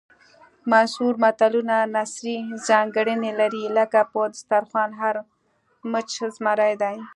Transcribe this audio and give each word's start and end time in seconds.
منثور 0.71 1.13
متلونه 1.23 1.77
نثري 1.95 2.37
ځانګړنې 2.67 3.31
لري 3.39 3.63
لکه 3.77 3.99
په 4.11 4.21
دسترخوان 4.33 4.89
هر 5.01 5.15
مچ 5.91 6.09
زمری 6.35 6.73
دی 6.81 6.97